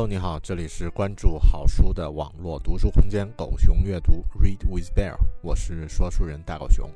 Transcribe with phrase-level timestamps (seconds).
[0.00, 6.90] Hello，你好，这里是关注好书的网络读书空间“狗熊阅读 ”Read with Bear，我是说书人大狗熊。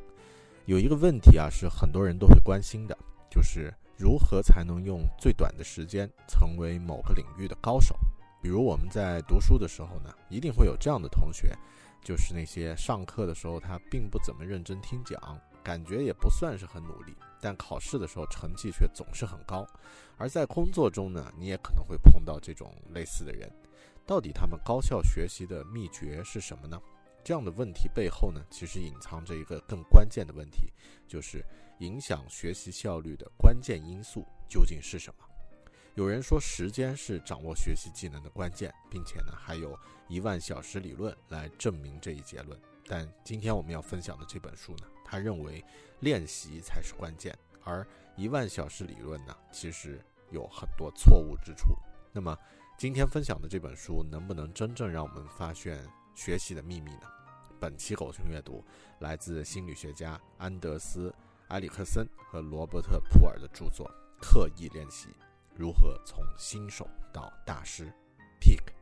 [0.65, 2.97] 有一个问题啊，是很多人都会关心的，
[3.29, 7.95] 就是如何才能用最短的时间成为某个领域的高手？
[8.41, 11.55] 比如我们在读书的时候呢，一定会有这样的同学，
[12.03, 15.21] 就是那些上课的时候他并不怎么认真听讲，
[15.65, 17.17] 感觉也不算是很努力。
[17.41, 19.67] 但考试的时候成绩却总是很高，
[20.17, 23.51] 而在工作中呢，你也可能会碰到这种类似的人。
[24.07, 26.81] 到底他们高效学习的秘诀是什么呢？
[27.23, 30.73] 这样的问题背后呢，其实隐藏着一个更关键的问题，
[31.09, 31.45] 就是
[31.79, 35.25] 影响学习效率的关键因素究竟是什么？
[35.95, 42.59] 有人说时间是掌握学习技能的关键，并且呢，还有一万小时理论来证明这一结论。
[42.87, 45.65] 但今天我们要分享的这本书呢，他认为。
[46.01, 51.75] 练习才是关键，而一万小时理论呢，其实有很多错误之处。
[52.13, 52.37] 那么，
[52.77, 55.83] 今天分享的这本书能不能真正让我们发现
[56.15, 57.09] 学习的秘密呢？
[57.59, 58.63] 本期狗熊阅读
[58.99, 61.09] 来自心理学家安德斯·
[61.49, 63.89] 埃里克森和罗伯特·普尔的著作
[64.21, 65.09] 《刻意练习：
[65.57, 67.87] 如何从新手到大师》
[68.43, 68.75] ，Pick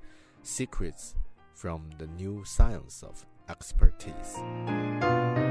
[0.43, 1.12] Secrets
[1.55, 5.41] from the New Science of Expertise。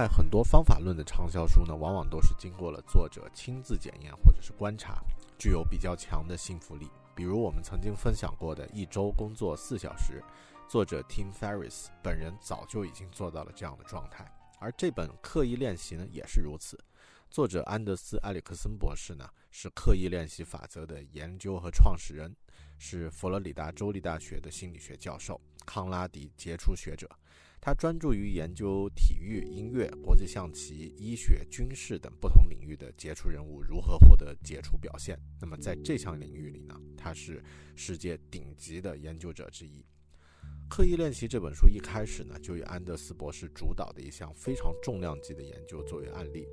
[0.00, 5.02] 外很多方法论的畅销书呢，往往都是经过了作者亲自检验或者是观察，
[5.38, 6.88] 具有比较强的信服力。
[7.14, 10.22] 比如我们曾经分享过的《一周工作四小时》，
[10.70, 14.24] 作者 Tim Ferriss 本人早就已经做到了这样的状态。
[14.58, 16.82] 而这本刻意练习呢，也是如此。
[17.28, 22.34] 作者安德斯·埃里克森博士呢，是刻意练习法则的研究和创始人，
[22.78, 27.06] 是佛罗里达州立大学的心理学教授，康拉迪杰出学者。
[27.60, 35.18] 他专注于研究体育、音乐、国际象棋、医学、军事等不同领域的杰出人物如何获得杰出表现。
[35.38, 37.42] 那么在这项领域里呢，他是
[37.76, 39.84] 世界顶级的研究者之一。
[40.70, 46.46] 刻意练习这本书一开始呢，就以安德斯博士主导的一项非常重量级的研究作为案例。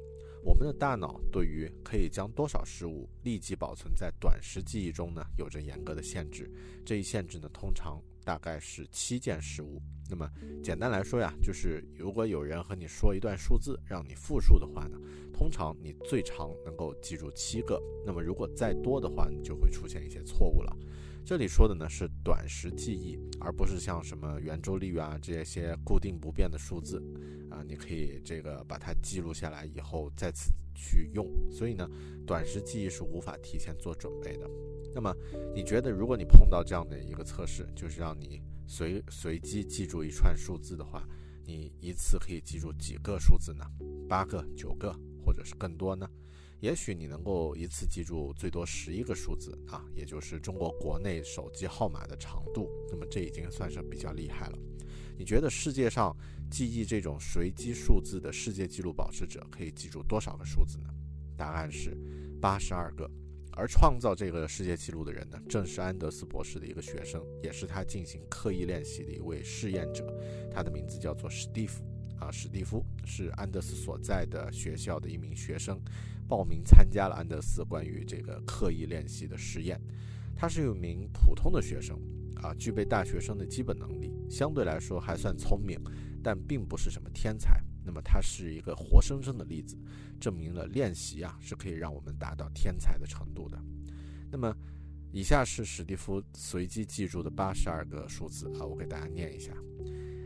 [0.43, 6.51] 我们的大脑对于可以将多少事物立即保存在短时记忆中呢，有着严格的限制。
[6.85, 9.81] 这一限制呢，通常大概是七件事物。
[10.09, 10.29] 那么
[10.61, 14.99] 简单来说呀，就是如果有人和你说一段数字，让你复述的话呢，
[15.33, 17.81] 通常你最长能够记住七个。
[18.05, 20.75] 那么如果再多的话，你就会出现一些错误了。
[21.25, 27.01] 这里说的呢是短时记忆，而不是像什么圆周率啊这些固定不变的数字
[27.49, 31.25] 啊，你可以这个把它记录下来以后再次去用。
[31.49, 31.89] 所以呢，
[32.25, 34.49] 短时记忆是无法提前做准备的。
[34.97, 35.15] 那么
[35.53, 41.07] 你觉得，如果你碰到这样的一个测试，就是让你随随机记住一串数字的话，
[41.45, 43.63] 你一次可以记住几个数字呢？
[44.09, 44.91] 八个、九个，
[45.23, 46.09] 或者是更多呢？
[46.61, 52.67] 也许你能够一次记住最多十一个数字啊，也就是中国国内手机号码的长度。
[52.89, 54.57] 那么这已经算是比较厉害了。
[55.15, 56.11] 你觉得世界上
[56.49, 60.89] 记忆这种随机数字的世界纪录保持者可以记住多少个数字呢？
[61.37, 61.95] 答案是
[62.41, 63.07] 八十二个。
[63.57, 70.05] 而创造这个世界纪录的人呢，正是安德斯博士的一个学生，也是他进行刻意练习的一位试验者。
[70.51, 71.83] 他的名字叫做史蒂夫
[72.19, 75.81] 啊，史蒂夫是安德斯所在的学校的一名学生。
[76.27, 79.81] 报名参加了安德斯关于这个刻意练习的实验。
[80.35, 81.99] 他是一名普通的学生，
[82.35, 85.81] 啊，具备大学生的基本能力，相对来说还算聪明，
[86.21, 87.59] 但并不是什么天才。
[87.83, 89.77] 那么他是一个活生生的例子，
[90.19, 93.57] 证明了练习啊是可以让我们达到天才的程度的。
[94.31, 94.55] 那么，
[95.11, 99.51] 以下是史蒂夫随机记住的八十二个数字啊，我给大家念一下。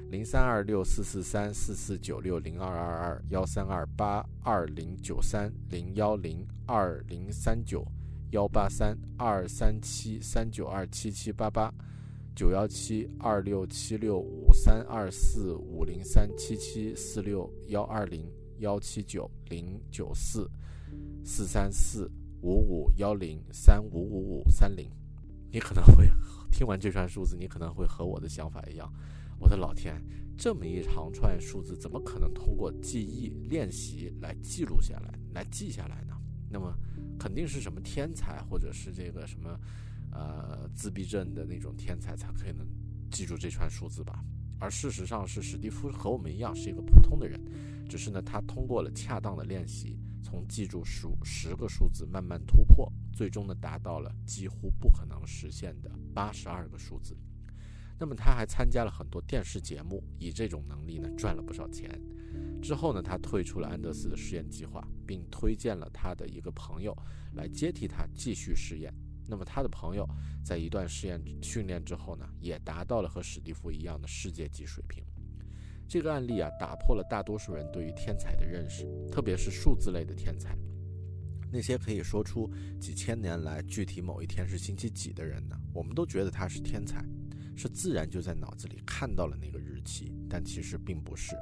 [0.10, 7.86] 零三二六四四三四四九六零二二二幺三二八二零九三零幺零二零三九
[8.32, 11.74] 幺八三二三七三九二七七八八
[12.36, 18.30] 九幺七二六七六五三二四五零三七七四六幺二零
[18.62, 20.50] 幺七九零九四
[21.24, 22.10] 四三四
[22.42, 24.90] 五五幺零三五五五三零。
[25.52, 26.08] 你可能会
[26.52, 28.92] 听完这串数字，你可能会和我的想法一样。
[29.40, 30.02] 我的老天，
[30.38, 36.16] 这么一长串数字，怎么可能通过记忆练习来记录下来、来记下来呢？
[36.50, 36.78] 那么，
[37.20, 39.60] 肯定是什么天才，或者是这个什么，
[40.12, 42.68] 呃，自闭症的那种天才才可以能
[43.10, 44.24] 记住这串数字吧？
[44.60, 47.42] 而事实上是史蒂夫和我们一样是一个普通的人，
[47.92, 57.18] 只是呢，他通过了恰当的练习，从记住数十个数字慢慢突破，最终呢，达到了几乎不可能实现的八十二个数字。
[58.00, 62.02] 那么他还参加了很多电视节目，以这种能力呢赚了不少钱。
[62.62, 66.98] 之后呢，他退出了安德斯的实验计划，并推荐了他的一个朋友
[67.34, 68.94] 来接替他继续试验。
[69.28, 70.08] 那么他的朋友
[70.46, 75.04] 在一段试验训练之后呢，也达到了和史蒂夫一样的世界级水平。
[75.92, 80.58] 这个案例啊，打破了大多数人对于天才的认识，特别是数字类的天才。
[81.52, 82.50] 那些可以说出
[82.80, 87.04] 几千年来具体某一天是星期几的人呢，我们都觉得他是天才。
[87.58, 91.36] 是自然就在脑子里看到了那个日期，但其实并不是，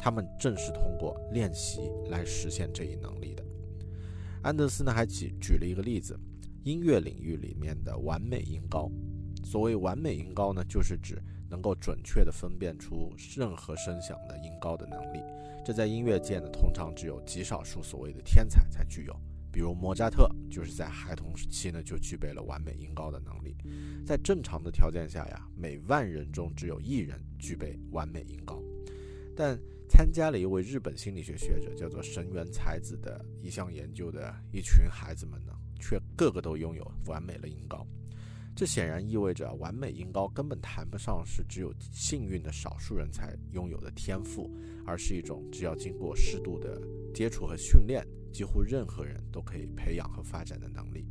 [0.00, 3.44] 他们正是通过练习来实现这一能力的。
[4.42, 6.18] 安德斯呢还举举了一个例子，
[6.64, 8.90] 音乐领域里面的完美音高。
[9.44, 15.20] 所谓完美音高呢，就是指能够准确地分辨出任何声响的音高的能力。
[15.62, 19.14] 这在音乐界呢，通常只有极少数所谓的天才才具有。
[19.52, 23.54] 比如莫扎特就是在孩童时期呢就具备了完美音高的能力，
[24.06, 28.62] 在正常的条件下呀，每万人中只有一人具备完美音高。
[29.36, 29.58] 但
[29.90, 37.86] 参加了一位日本心理学学者叫做神原才子的一项研究的一群孩子们呢，却个个都拥有完美的音高。
[38.54, 44.50] 这显然意味着完美音高根本谈不上是只有幸运的少数人才拥有的天赋，
[44.86, 46.80] 而是一种只要经过适度的
[47.14, 48.06] 接触和训练。
[48.32, 51.06] 几乎任何人都可以培养和发展的能力。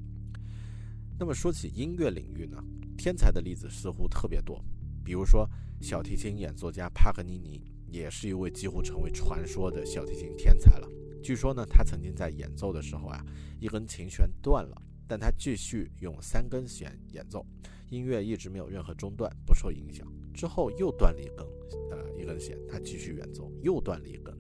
[1.19, 2.57] 那么说起音乐领域呢，
[2.97, 4.59] 天才的例子似乎特别多。
[5.05, 5.47] 比如说，
[5.79, 10.89] 小提琴演奏家帕格尼尼也是一位几乎成为传说的小提琴天才了。
[11.21, 13.23] 据说呢，他曾经在演奏的时候啊，
[13.59, 14.81] 一根琴弦断了，
[15.11, 17.45] 但他继续用三根弦演奏，
[17.89, 20.07] 音乐一直没有任何中断，不受影响。
[20.33, 21.45] 之后又断了一根，
[21.91, 24.33] 呃，一根弦，他继续演奏，又断了一根。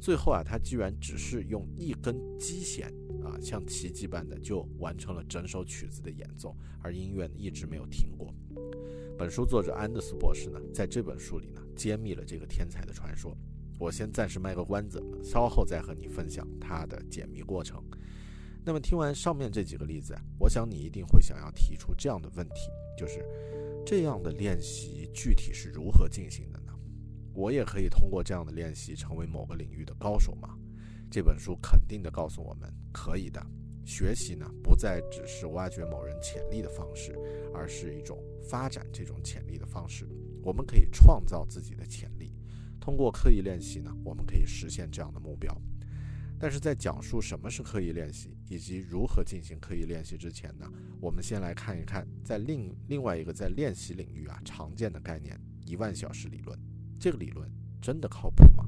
[0.00, 2.86] 最后啊，他居然只是用一根基弦
[3.24, 8.32] 啊，像奇迹般的就完成了整首曲子的演奏，而音乐一直没有停过。
[9.18, 13.36] 本书作者安德斯博士呢，在这本书里呢，揭秘了这个天才的传说。
[13.76, 17.82] 我先暂时卖个关子，稍后再和你分享他的解谜过程。
[18.64, 23.24] 那么听完上面这几个例子，我想你一定会想要提出这样的问题，就是
[23.84, 26.72] 这样的练习具体是如何进行的呢？
[27.34, 30.56] 我也可以通过这样的练习成为某个领域的高手吗？
[31.10, 33.44] 这本书肯定的告诉我们，可以的。
[33.84, 37.18] 学习呢，不再只是挖掘某人潜力的方式，
[37.52, 40.06] 而是一种发展这种潜力的方式。
[40.40, 42.32] 我们可以创造自己的潜力，
[42.80, 45.52] 通过刻意练习呢，我们可以实现这样的目标。
[46.42, 50.68] 但是在讲述什么是刻意练习以及如何进行刻意练习之前呢，
[51.00, 56.58] 我们先来看一看，在另另外一个在练习领域啊常见的概念——一万小时理论。
[56.98, 57.48] 这个理论
[57.80, 58.64] 真的靠谱吗？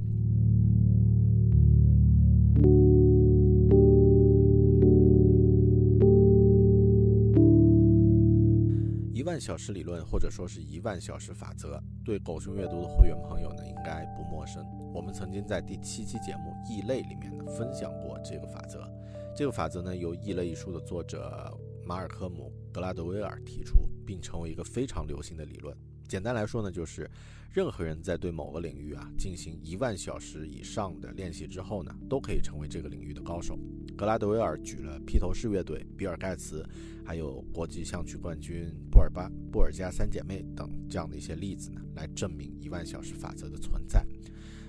[9.12, 14.64] 一万小时理论，或者说是一万小时法则，对狗熊阅读的会员朋友呢，应该不陌生。
[14.94, 18.88] 我们曾经在第七期节目《异类》里面呢分享过这个法则。
[19.36, 21.52] 这个法则呢由《异类》一书的作者
[21.84, 25.76] 马尔科姆·格拉德威尔提出，并成为一个非常流行的理论。
[26.06, 27.10] 简单来说呢，就是
[27.50, 33.58] 任何人在对某个领域啊进行一万小时以上的练习之后呢，都可以成为这个领域的高手。
[33.96, 36.64] 格拉德威尔举了披头士乐队、比尔盖茨，
[37.04, 44.06] 还有国际象棋冠军布尔巴布尔加三姐妹等这样的一些例子呢，来证明一万小时法则的存在。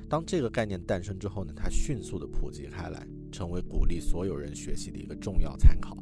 [0.07, 5.97] 当这个概念诞生之后呢，它迅速的普及开来，成为鼓励所有人学习的一个重要参考。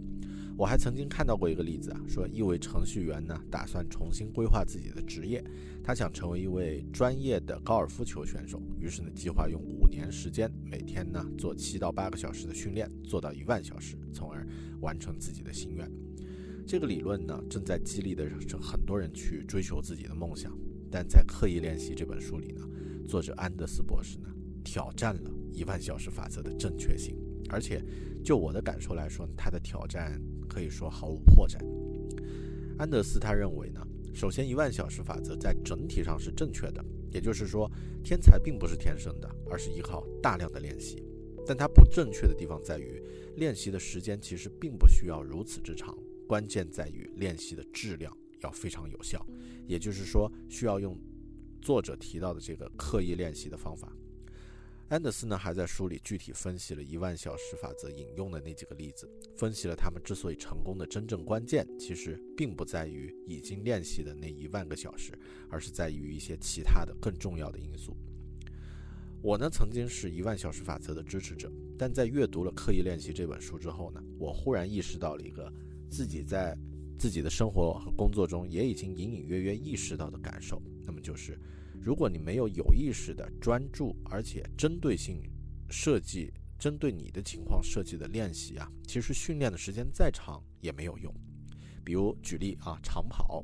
[0.55, 5.43] 我还曾经看到过一个例子啊，说一位程序员呢，打算重新规划自己的职业，
[5.83, 14.45] 他想成为一位专业的高尔夫球选手，于是呢，计划用五年时间，每天呢做七到八个小时的训练，做到一万小时，从而
[14.79, 15.89] 完成自己的心愿。
[16.67, 18.29] 这个理论呢，正在激励的
[18.61, 20.55] 很多人去追求自己的梦想。
[20.91, 22.61] 但在刻意练习这本书里呢。
[23.07, 24.29] 作者安德斯博士呢，
[24.63, 27.15] 挑战了一万小时法则的正确性，
[27.49, 27.83] 而且
[28.23, 31.57] 就我的感受来说，他的挑战可以说毫无破绽。
[32.77, 37.69] 安德斯他认为呢，首先一万小时法则在整体上是正确的，也就是说，
[38.03, 41.03] 天才并不是天生的，而是依靠大量的练习。
[41.45, 43.03] 但它不正确的地方在于，
[43.35, 45.95] 练习的时间其实并不需要如此之长，
[46.25, 49.23] 关键在于练习的质量要非常有效，
[49.67, 50.97] 也就是说，需要用。
[51.63, 53.95] 作者提到的这个刻意练习的方法，
[54.89, 65.17] 安德斯呢还在书里具体分析了一万小时法则引用的那几个例子，分析了他们之所以成功的真正关键，其实并不在于已经练习的那一万个小时，
[65.49, 67.95] 而是在于一些其他的更重要的因素。
[69.21, 75.49] 我呢曾经是一万小时法则的支持者，但在阅读了《刻意练习》这本书之后呢，我忽然意识到了一个
[75.89, 76.57] 自己在
[76.99, 80.61] 自己的生活和工作中也已经隐隐约约意识到的感受。
[80.85, 81.39] 那么就是，
[81.81, 85.21] 如果你没有有意识的专注，而且针对性
[85.69, 91.13] 设计针对你的情况设计的练习啊，其实训练的时间再长也没有用。
[91.83, 93.43] 比如举例啊，长跑，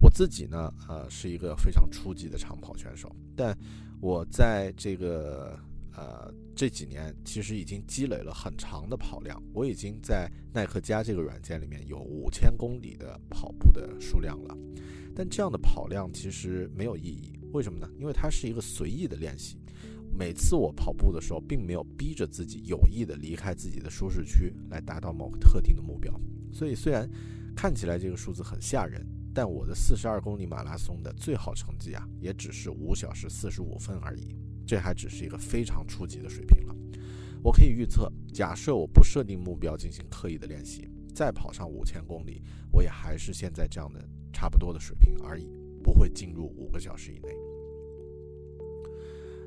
[0.00, 3.56] 我自己呢，呃，是一个非常初级的长跑选手，但
[4.00, 5.58] 我在这个
[5.96, 14.56] 呃这几年，其实已经积累了很长的跑量，我已经在耐克加这个软件里面有五千公里的跑步的数量了。
[15.18, 17.90] 但这样的跑量其实没有意义，为什么呢？
[17.98, 19.58] 因为它是一个随意的练习。
[20.16, 26.14] 每次我跑步的时候，并没有逼着自己有意的离开自己的舒适区来达到某个特定的目标。
[26.52, 27.10] 所以虽然
[27.56, 34.36] 看起来这个数字很吓人，但我的四十二公里马拉松的最好成绩啊，也只是五小时四十五分而已。
[34.64, 36.76] 这还只是一个非常初级的水平了。
[37.42, 44.08] 我可以预测，假设我不设定目标进行刻意的练习，再跑上五千公里，我也还是现在这样的。
[44.38, 45.48] 差不多的水平而已，
[45.82, 47.36] 不会进入五个小时以内。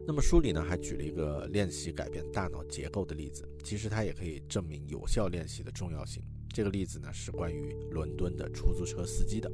[0.05, 6.21] 那么书里呢还举了一个练习改变大脑结构的例子，其实它也可以证明有效练习的重要性。
[6.53, 9.49] 这个例子呢是关于伦敦的出租车司机的。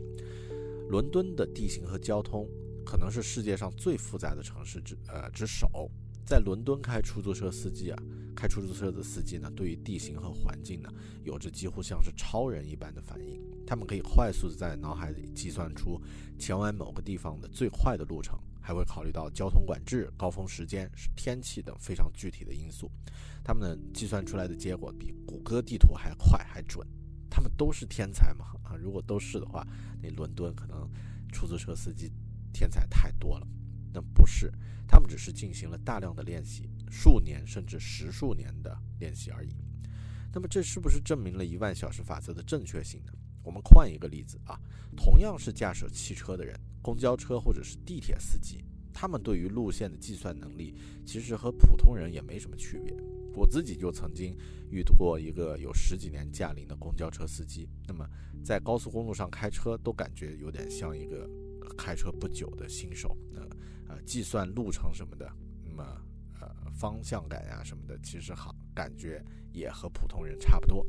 [0.89, 2.49] 伦敦的地形和交通
[2.83, 5.91] 可能是世界上最复杂的城市之呃之首。
[6.27, 7.97] 在伦敦开出租车司机啊，
[8.35, 10.93] 开出租车的司机呢，对于地形和环境呢，
[11.23, 13.41] 有着几乎像是超人一般的反应。
[13.65, 16.01] 他们可以快速的在脑海里计算出
[16.37, 22.91] 前往某个地方的最快的路程，还会考虑到交通管制、高峰时间、天气等非常具体的因素。
[23.41, 26.85] 他们计算出来的结果比谷歌地图还快还准。
[27.29, 28.47] 他们都是天才吗？
[28.63, 29.65] 啊，如果都是的话，
[30.01, 30.89] 那伦敦可能
[31.31, 32.11] 出租车司机
[32.51, 33.47] 天才太多了。
[34.01, 34.51] 不是，
[34.87, 39.49] 他们只是进行了大量的练习，数年甚至十数年的练习而已。
[40.33, 43.11] 那么这是不是证明了一万小时法则的正确性呢？
[43.43, 44.59] 我们换一个例子啊，
[44.95, 48.63] 同样是驾驶汽车的人，公交车或者是地铁司机，
[48.93, 50.75] 他们对于路线的计算能力
[51.05, 52.93] 其实和普通人也没什么区别。
[53.33, 54.35] 我自己就曾经
[54.69, 58.05] 遇过一个有十几年驾龄的公交车司机，那么
[58.43, 61.29] 在高速公路上开车都感觉有点像一个
[61.77, 63.15] 开车不久的新手。
[63.33, 63.47] 呃
[63.87, 65.31] 呃，计算路程什么的，
[65.63, 65.83] 那么
[66.39, 70.85] 呃方向感呀什么的，其实好感觉也和普通人差不多。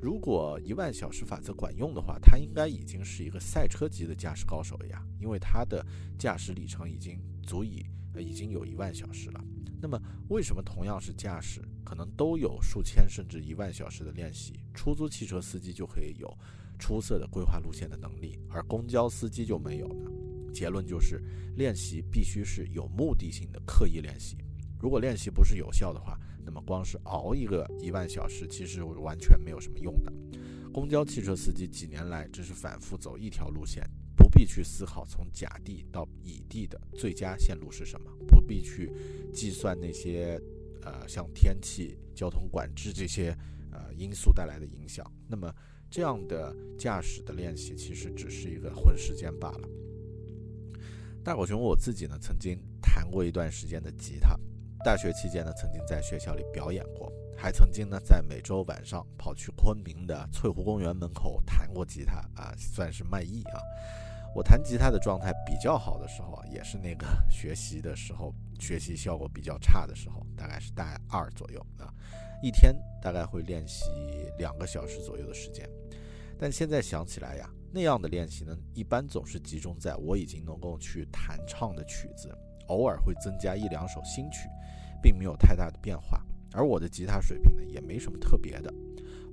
[0.00, 5.84] 如果一万小时法则管用的话，他应该已经是一个赛车级的驾驶高手了呀，因为他的
[6.18, 7.84] 驾驶里程已经足以
[8.16, 9.44] 已经有一万小时了。
[9.82, 16.34] 那么，为什么同样是驾驶，可能都有数千甚至一万小时的练习，出租汽车司机就可以有
[16.78, 20.10] 出色的规划路线的能力，而公交司机就没有呢？
[20.52, 21.22] 结论就是，
[21.56, 24.36] 练习必须是有目的性的刻意练习。
[24.78, 30.12] 如果练习不是有效的话，那么光是熬一个一万小时，其实完全没有什么用的。
[30.72, 33.84] 公交汽车司机几年来只是反复走一条路线，
[34.16, 38.90] 不必去思考从甲地到乙地的最佳线路是什么，不必去
[39.34, 40.40] 计算那些
[40.82, 43.36] 呃像天气、交通管制这些
[43.70, 45.04] 呃因素带来的影响。
[45.28, 45.52] 那么
[45.90, 49.68] 这样的驾驶的练习其实只是一个混时间罢了。
[51.22, 54.34] 大狗熊我自己呢，曾经弹过一段时间的吉他。
[54.82, 63.60] 大学期间呢，曾经在学校里表演过，还曾经呢在每周晚上跑去昆明的翠湖公园门口弹过吉他啊，算是卖艺啊。
[64.34, 71.92] 我弹吉他的状态比较好的时候啊，也是那个 学习的时候，学习效果比较差的时候，大概是大二左右啊，
[72.42, 73.84] 一天大概会练习
[74.38, 75.68] 两个小时左右的时间。
[76.38, 82.28] 但现在想起来呀，那样的练习呢，一般总是集中在我已经能够去弹唱的曲子，
[82.68, 84.48] 偶尔会增加一两首新曲。
[85.02, 86.22] 并没有太大的变化，
[86.52, 88.70] 而我的吉他水平呢，也没什么特别的。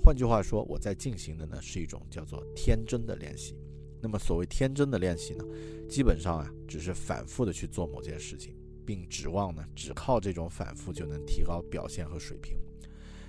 [0.02, 3.54] 换句话说，我在进行的呢是一种叫做天真的练习。
[4.02, 5.44] 那么，所谓天真的练习呢，
[5.90, 12.58] 基本上啊，只是反复的去做某件事情，并指望呢，只靠这种反复就能提高表现和水平。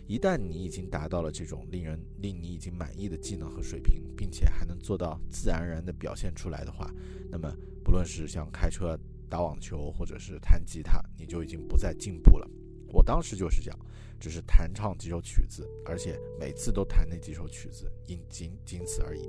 [0.08, 6.90] 一旦你已经达到了这种令人令你已经满意的技能和水平，并且还能做到自然而然的表现出来的话，
[7.30, 12.50] 那么不论是像开车，打网球或者是弹吉他，你就已经不再进步了。
[12.90, 13.78] 我当时就是这样，
[14.18, 19.28] 只是弹唱几首曲子，而且每次都弹那几首曲子，仅仅仅此而已。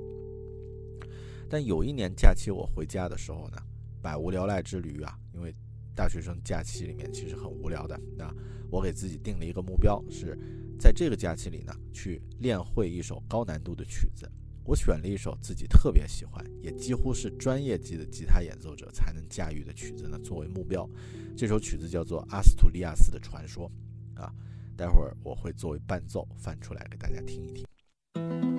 [1.46, 3.58] 但有一年假期我回家的时候呢，
[4.00, 5.54] 百无聊赖之旅啊，因为
[5.94, 8.34] 大学生假期里面其实很无聊的，那
[8.70, 10.38] 我给自己定了一个目标，是
[10.80, 14.26] 在这个假期里呢，去练会一首高难度的曲子。
[14.64, 20.88] 我选了一首自己特别喜欢，也几乎是专业级的吉他演奏者才能驾驭的曲子呢，作为目标。
[21.36, 23.70] 这首曲子叫做《阿斯图利亚斯的传说》，
[24.22, 24.32] 啊，
[24.74, 28.49] 待会儿我会作为伴奏翻出来给大家听一听。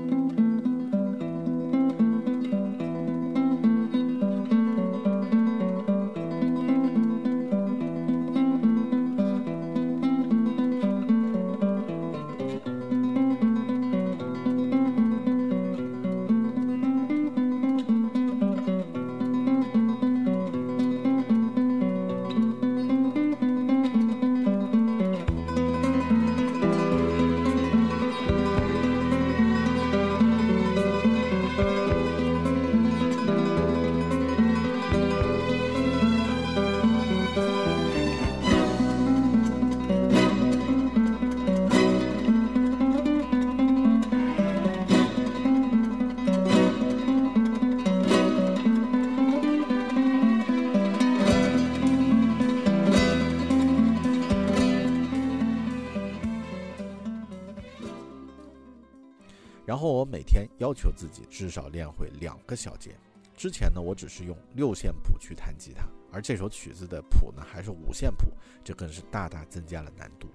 [59.71, 62.93] 然后我每天要求自己至少练会两个小节。
[63.38, 68.34] 之前呢，我只是用六线谱去弹吉他，而这首曲子的谱呢还是五线谱，
[68.65, 70.27] 这更是大大增加了难度。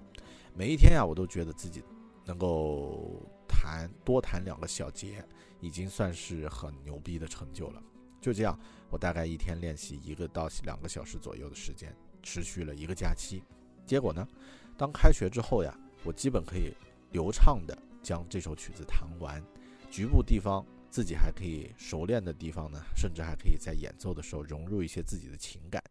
[0.55, 1.83] 每一天呀，我都觉得自己
[2.25, 5.23] 能够弹多弹两个小节，
[5.61, 7.83] 已经算是很牛逼的成就了。
[8.19, 13.43] 就这样，我大概一天练习一个到两个小时左右的时间，持续了一个假期。
[13.85, 14.27] 结果呢，
[14.75, 16.73] 当开学之后呀，我基本可以
[17.11, 17.77] 流畅的。
[18.07, 19.43] 将这首曲子弹完，
[19.91, 25.83] 局部地方自己还可以熟练的地方呢，甚至还可以在演奏的时候融入一些自己的情感，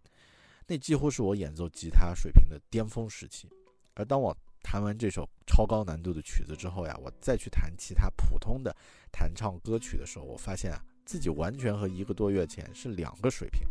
[0.66, 3.50] 那几乎是我演奏吉他水平的巅峰时期。
[3.92, 8.74] 而当我弹完这首超高难度的曲子之后呀，我再去弹其他普通的
[9.12, 13.68] 弹唱歌曲的时候，我发现啊，自己完全和一个多月前是两个水平。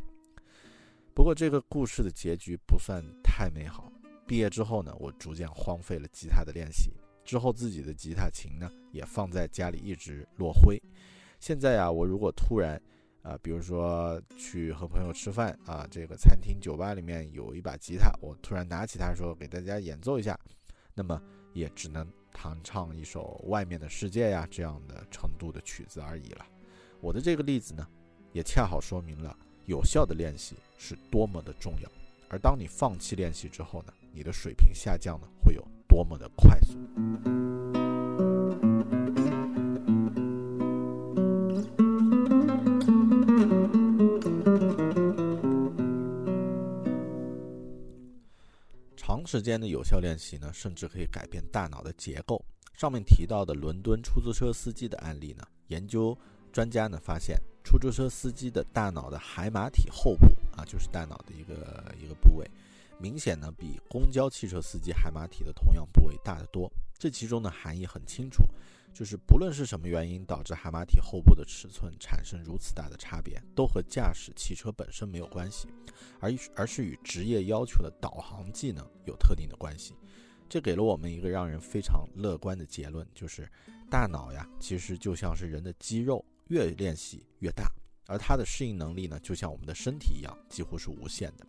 [1.16, 3.92] 不过这个故事的结局不算太美好，
[4.28, 6.92] 毕业之后呢，我逐渐荒废了吉他的练习，
[7.26, 10.82] 之后自己的吉他琴呢也放在家里一直落灰。
[11.40, 12.82] 现在呀，我如果突然
[13.24, 20.40] 啊，比如说去和朋友吃饭啊，这个餐厅、酒吧里面有一把吉他，我突然拿起它说给大家演奏一下，
[20.94, 21.20] 那么
[21.52, 26.46] 也只能弹唱一首《外面的世界》呀这样的程度的曲子而已了。
[27.02, 27.88] 我的这个例子呢，
[28.32, 29.36] 也恰好说明了
[29.66, 31.90] 有效的练习是多么的重要，
[32.30, 36.78] 而当你放弃练习之后呢，你的水平下降呢会有多么的快速。
[48.98, 52.44] 长时间的有效练习呢，甚至可以改变大脑的结构。
[52.74, 56.18] 上面提到的伦敦出租车司机的案例呢，研究
[56.52, 60.26] 专家呢发现，出租车司机的大脑的海马体后部
[60.58, 62.46] 啊，就是大脑的一个一个部位，
[63.00, 66.72] 明显呢比公交汽车司机海马体的同样部位大得多。
[66.98, 68.44] 这其中的含义很清楚。
[68.94, 75.68] 就是不论是什么原因导致海马体后部的尺寸产生如此大的差别，都和驾驶汽车本身没有关系，
[76.22, 79.96] 而而是与职业要求的导航技能有特定的关系。
[80.48, 83.46] 这给了我们一个让人非常乐观的结论，就是
[83.90, 87.70] 大脑呀，其实就像是人的肌肉，越练习越大，
[88.08, 91.46] 而它的适应能力呢，就像我们的身体一样，几乎是无限的。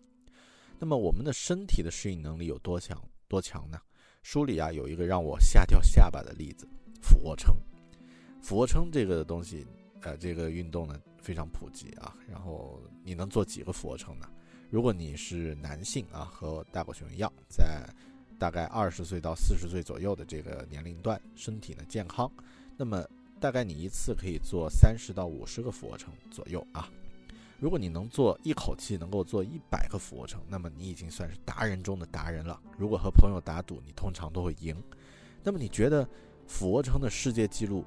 [0.78, 3.00] 那么我们的身体的适应能力有多强？
[3.28, 3.78] 多强呢？
[4.22, 6.68] 书里啊有一个让我吓掉下巴的例子。
[7.00, 7.56] 俯卧撑，
[8.42, 9.66] 俯卧撑这个东西，
[10.02, 12.14] 呃，这个运动呢非常普及啊。
[12.28, 14.28] 然后你能做几个俯卧撑呢？
[14.70, 17.88] 如果你是男性啊，和大狗熊一样，在
[18.38, 22.30] 大概二十岁到四十岁左右的这个年龄段，身体呢健康，
[22.76, 23.04] 那么
[23.40, 26.90] 大概你一次可以做三十到五十个俯卧撑左右啊。
[27.58, 32.60] 如果你能做一口气能够做一百个俯卧撑，那么你已经算是达人中的达人了。
[32.78, 34.76] 如果和朋友打赌，你通常都会赢。
[35.42, 36.08] 那么你觉得？
[36.48, 37.84] 俯卧撑的世界纪录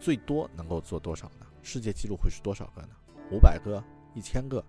[0.00, 1.46] 最多能够做多少呢？
[1.62, 2.88] 世界纪录会是多少个呢？
[3.30, 3.80] 五百个、
[4.16, 4.64] 一千个？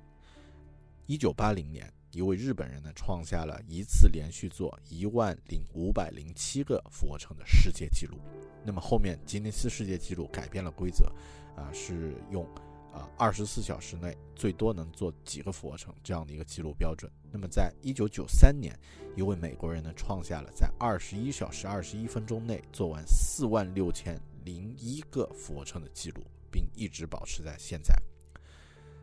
[1.07, 8.19] 一九八零年，一位日本人呢创下了一次连续做一万零五百零七个俯卧撑的世界纪录。
[8.63, 11.11] 那么后面吉尼斯世界纪录改变了规则，
[11.55, 12.47] 啊，是用。
[12.91, 17.11] 啊，二十四小时内最多能做几个俯卧撑这样的一个记录标准。
[17.31, 18.77] 那么，在一九九三年，
[19.15, 27.93] 一位美国人呢创下了在二十一小时二十一分钟内做完四万六千零一个俯卧撑的记录，并一直保持在现在。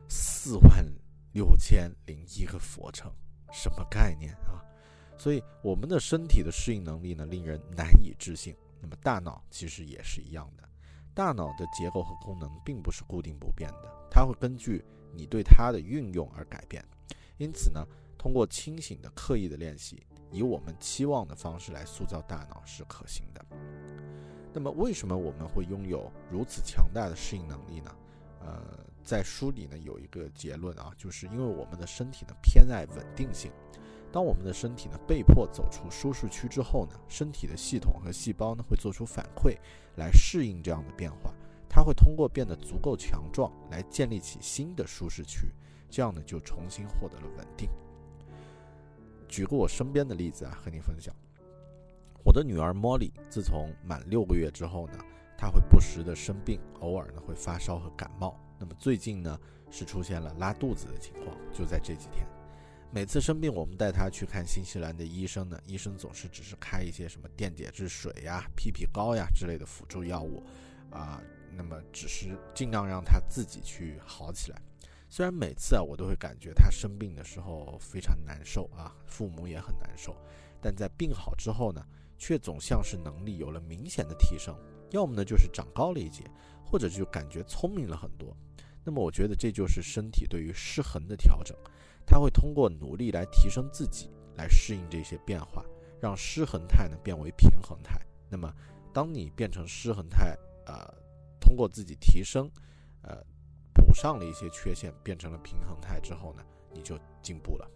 [0.08, 0.84] 四万
[1.32, 3.12] 六千零一个俯卧撑，
[3.52, 4.62] 什么概念啊？
[5.18, 8.54] 所以，我们的身体的适应能力呢，令人难以置信。
[8.80, 10.65] 那么，大脑其实也是一样的。
[11.16, 16.84] 大脑的结构和功能并不是固定不变的，它会根据你对它的运用而改变。
[17.38, 17.82] 因此呢，
[18.18, 23.42] 通过清醒的、刻意的练习，以我们期望的方式来塑造大脑是可行的。
[24.52, 27.96] 那么，为什么我们会拥有如此强大的适应能力呢？
[28.40, 28.62] 呃，
[29.02, 33.50] 在书里呢有一个结论啊，就是因为我们的身体呢偏爱稳定性。
[34.12, 39.56] 当我们的身体呢被迫走出舒适区之后呢，身体的系统和细胞呢会做出反馈
[39.96, 41.34] 来适应这样的变化，
[41.68, 45.52] 它会通过变得足够强壮来建立起新的舒适区，
[45.90, 47.68] 这样呢就重新获得了稳定。
[49.28, 51.14] 举个我身边的例子啊，和你分享，
[52.24, 54.98] 我的女儿 Molly 自从满六个月之后呢，
[55.36, 59.38] 她会不时的生病，偶尔呢会发烧和感冒，那么最近呢
[59.70, 62.26] 是出现了拉肚子的情况，就在这几天。
[62.92, 70.42] 每次生病，我们带他去看新西兰的医生呢，医生总是只是开一些什么电解质水呀、屁屁膏呀之类的辅助药物，
[70.90, 71.20] 啊，
[71.52, 74.58] 那么只是尽量让他自己去好起来。
[75.10, 80.16] 虽然每次啊，我都会感觉他生病的时候非常难受啊，父母也很难受，
[80.62, 81.84] 但在病好之后呢，
[82.16, 84.56] 却总像是能力有了明显的提升，
[84.90, 86.24] 要么呢就是长高了一截，
[86.64, 88.34] 或者就感觉聪明了很多。
[88.82, 91.54] 那么我觉得这就是身体对于失衡的调整。
[92.06, 95.64] 他会通过努力来提升自己，来适应这些变化，
[96.00, 98.00] 让失衡态呢变为平衡态。
[98.30, 98.52] 那么，
[98.92, 100.94] 当你变成失衡态，呃，
[101.40, 102.50] 通过自己提升，
[103.02, 103.16] 呃，
[103.74, 106.42] 补上了一些缺陷，变成了平衡态之后呢，
[106.72, 107.68] 你就进步了。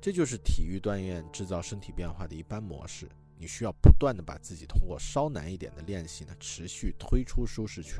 [0.00, 3.08] 这就是体育锻炼制造身体变化的一般模式。
[3.38, 7.96] 你需要不断的把自己通过稍难一点的练习呢，持续推出舒适区。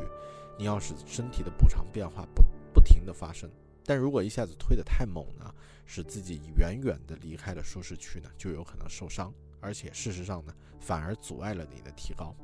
[0.58, 3.50] 你要使身体的补偿变化不不停的发生。
[3.86, 12.34] 但如果一下子推得太猛呢，使自己远远的离开了舒适区呢，就有可能受伤，而且事实上呢，反而阻碍了你的提高。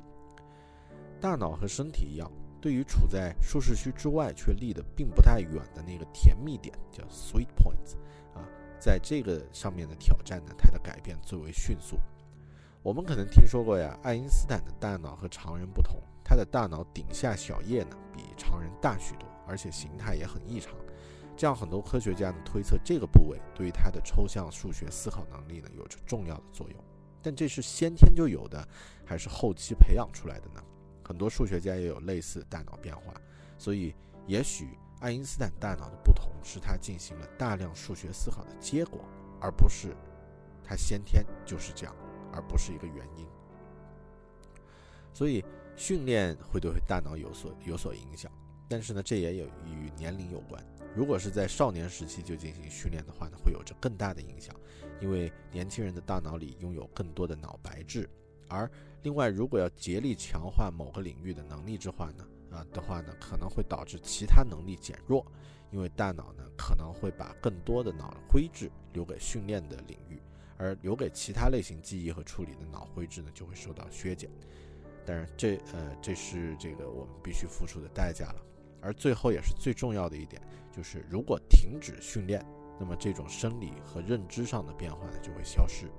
[1.19, 7.95] 大脑和身体一样，对于处在舒适区之外却离得并不太远的那个甜蜜点，叫 sweet points，
[8.33, 8.47] 啊，
[8.79, 11.99] 在这个上面的挑战呢，它的改变最为迅速。
[12.81, 20.73] 我们可能听说过呀，爱因斯坦的大脑和常人不同，他的大脑顶下小叶呢比常人大许多，而且形态也很异常。
[21.35, 26.83] 这样，很多科学家呢推测这个部位对于他的抽象数学思考能力呢有着重要的作用。
[27.21, 28.67] 但这是先天就有的，
[29.05, 30.63] 还是后期培养出来的呢？
[31.03, 33.13] 很多数学家也有类似大脑变化，
[33.57, 33.93] 所以
[34.27, 39.03] 也许爱因斯坦大脑的不同是他进行了大量数学思考的结果，
[39.41, 39.95] 而不是
[40.63, 41.95] 他先天就是这样，
[42.31, 43.25] 而不是一个原因。
[45.13, 45.43] 所以
[45.75, 48.31] 训练会对大脑有所有所影响，
[48.69, 50.61] 但是呢，这也有与年龄有关。
[50.95, 54.55] 如果是在少年时期就进行训练的话呢，会有着更大的影响，
[55.01, 58.09] 因为年轻人的大脑里拥有更多的脑白质。
[58.47, 58.69] 而
[59.01, 65.25] 另外，如果要竭力强化某个领域的能力之话呢，啊的话呢，可能会导致其他能力减弱，
[65.71, 70.21] 因为大脑呢可能会把更多的脑灰质留给训练的领域，
[70.57, 74.29] 而留给其他类型记忆和处理的脑灰质呢就会受到削减。
[75.03, 78.35] 当然，这呃这是这个我们必须付出的代价了。
[78.83, 80.41] 而最后也是最重要的一点，
[80.71, 82.45] 就是如果停止训练，
[82.79, 85.89] 那么这种生理和认知上的变化呢就会消失，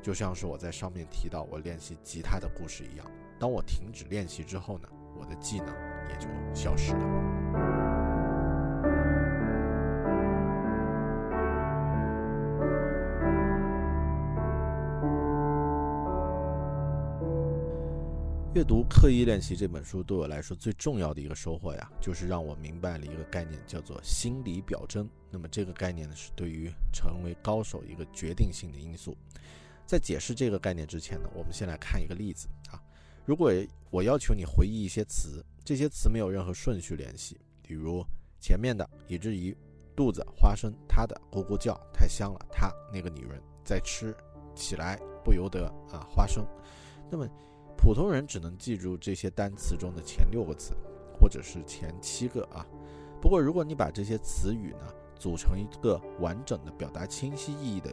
[0.00, 3.04] 就像是我在上面提到我练习吉他的故事一样。
[3.40, 5.68] 当我停止练习之后呢，我的技能
[6.08, 7.47] 也就消失了。
[18.58, 25.08] 阅读《刻意练习》这本书对我来说最重要的一个收获呀，就是让我明白了一个概念，叫做心理表征。
[25.30, 29.16] 那么这个概念呢，是对于成为高手一个决定性的因素。
[29.86, 32.82] 在解释这个概念之前呢，我们先来看一个例子啊。
[33.24, 33.52] 如果
[33.90, 38.04] 我要求你回忆一些词，这些词没有任何顺序联系，比如
[38.40, 39.56] 前面的以至于
[39.94, 44.12] 肚子、花生、他的咕咕叫、太香了、他那个女人在吃
[44.52, 46.44] 起来不由得啊花生，
[47.08, 47.24] 那么。
[47.78, 50.74] 普通人只能记住这些单词中的前六个词，
[51.18, 52.66] 或者是前七个啊。
[53.22, 57.90] 不过，如果你把这些词语呢组成一个完整的、表达清晰意义的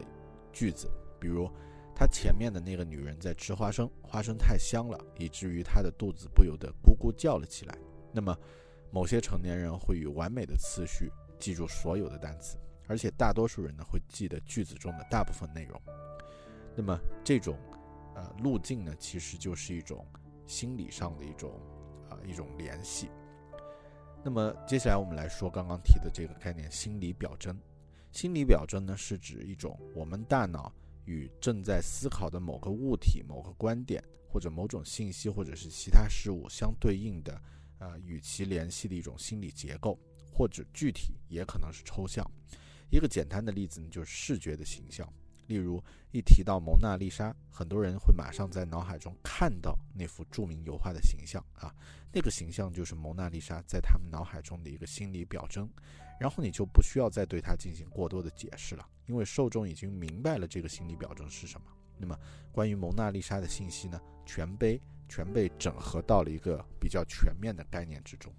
[0.52, 1.48] 句子，比如
[1.94, 7.78] 他前面的那个女人在吃花生，花生太香了，以至于他的肚子不由得咕咕叫了起来。
[8.12, 8.36] 那么，
[8.90, 15.80] 某些成年人会以完美的次序记住所有的单词，而且大多数人呢会记得句子中的大部分内容。
[16.74, 17.56] 那么，这种。
[18.16, 20.04] 呃，路径呢，其实就是一种
[20.46, 21.60] 心理上的一种
[22.08, 23.10] 啊一种联系。
[24.24, 27.56] 那么接下来我们来说刚刚提的这个概念——心理表征。
[28.12, 30.72] 心理表征呢，是指一种我们大脑
[31.04, 37.38] 与正在思考的某个物体、某个观点或者某种信息或者是其他事物相对应的，
[37.78, 39.98] 呃，与其联系的一种心理结构，
[40.32, 42.24] 或者具体也可能是抽象。
[42.90, 45.06] 一个简单的例子呢，就是视觉的形象。
[45.46, 45.82] 例如，
[46.12, 51.74] 一提到蒙娜丽莎，很多人会马上在脑海中看到那幅著名油画的形象啊，
[52.12, 55.68] 那个形象就是蒙娜丽莎在他们脑海中的一个心理表征。
[56.18, 61.66] 然后你就不需要再对它进行过多的解释了，因为受众已经明白了这个心理表征是什么。
[61.98, 62.18] 那么，
[62.50, 64.80] 关于蒙娜丽莎的信息呢，全被
[65.10, 68.32] 全被整合到了一个比较全面的概念之中。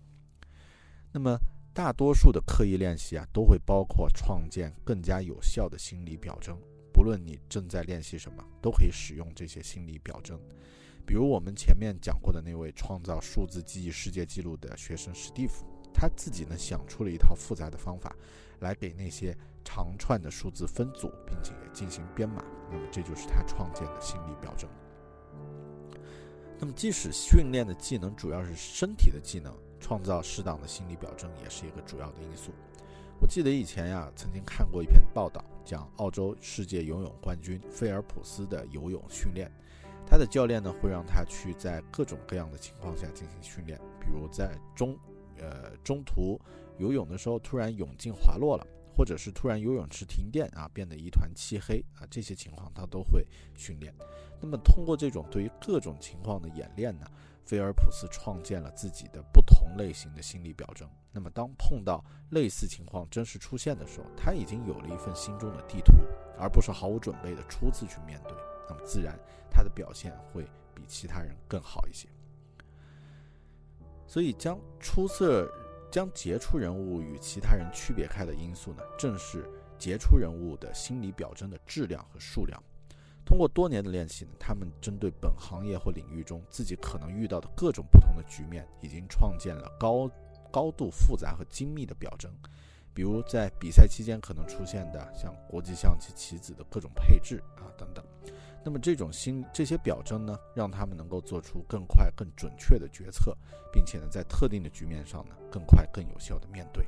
[1.12, 1.38] 那么，
[1.72, 6.60] 大多数的刻意练习啊，都会包括创建更加有效的心理表征。
[6.98, 10.36] 不论你正在练习什么，都可以使用这些心理表征。
[11.06, 18.16] 比如我们前面讲过的那位创造数字记忆世界纪录的学生史蒂夫，他自己呢想出了一套复杂的方法，
[18.62, 22.44] 来给那些长串的数字分组，并且进行编码。
[22.72, 24.68] 那么这就是他创建的心理表征。
[26.58, 32.52] 那么即使训练的技能主要是身体的技能，创造适当的心理表征也是一个主要的因素。
[33.20, 39.52] 我记得以前呀，曾经看过一篇报道，讲澳洲世界游泳冠军菲尔普斯的游泳训练。
[40.06, 44.98] 他的教练呢，会让他去在各种各样的情况下进行训练，比如在中，
[45.38, 46.40] 呃中途
[46.78, 53.26] 游泳的时候突然泳镜滑落了，或者是突然游泳池停电啊，变得一团漆黑啊，这些情况他都会
[53.56, 53.94] 训练。
[54.40, 57.06] 那么通过这种对于各种情况的演练呢？
[57.48, 60.86] 菲尔普斯创建了自己的不同类型的心理表征。
[61.14, 65.94] 那么，当碰到类似情况真实出现的时候，他已经有了一份心中的地图，
[66.38, 68.34] 而不是毫无准备的初次去面对。
[68.68, 69.18] 那么，自然
[69.50, 70.44] 他的表现会
[70.76, 72.10] 比其他人更好一些。
[74.06, 75.50] 所以，将出色、
[75.90, 82.62] 将杰出人物与其他人区别开的因素呢，正是杰出人物的心理表征的质量和数量。
[83.28, 90.10] 通过多年的练习呢，他们针对本行业或领域中自己可能遇到的各种不同的局面，已经创建了高
[90.50, 92.32] 高度复杂和精密的表征，
[92.94, 98.02] 比如在比赛期间可能出现的像国际象棋棋子的各种配置啊等等。
[98.64, 103.38] 那么这种心这些表征呢，让他们能够做出更快、更准确的决策，
[103.74, 106.86] 并且呢，在特定的局面上呢，更快、更有效的面对。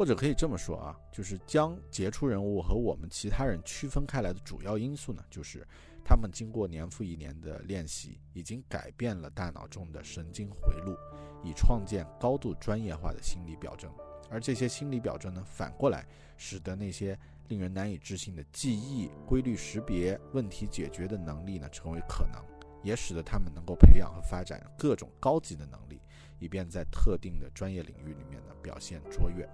[0.00, 5.62] 或者可以这么说啊，就是将杰出人物和我们其他人区分开来的主要因素呢，就是
[6.02, 10.96] 他们经过年复一年的练习，已经改变了大脑中的神经回路，
[11.44, 13.92] 以创建高度专业化的心理表征。
[14.30, 16.06] 而这些心理表征呢，反过来
[16.38, 17.14] 使得那些
[17.48, 22.42] 令人难以置信的记忆、规律识别、问题解决的能力呢，成为可能，
[22.82, 26.00] 也使得他们能够培养和发展各种高级的能力，
[26.38, 29.46] 以便在特定的专业领域里面呢表现卓越。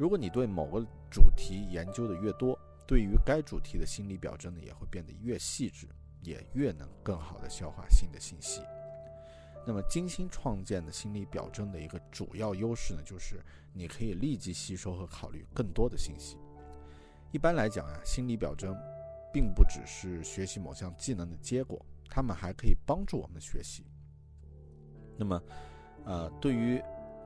[0.00, 5.86] 如果你对某个主题研究的越多，对于该主题的心理表征呢，也会变得越细致，
[6.22, 8.62] 也越能更好的消化新的信息。
[9.66, 16.38] 那么，精心创建的心理表征的一个主要优势呢，就是你可以立即吸收和考虑更多的信息。
[17.30, 18.74] 一般来讲啊，心理表征
[19.30, 23.84] 并不只是学习某项技能的结果，它们还可以帮助我们学习。
[25.18, 25.42] 那么，
[26.06, 26.82] 呃，对于